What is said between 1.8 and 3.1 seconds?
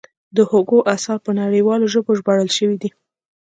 ژبو ژباړل شوي دي.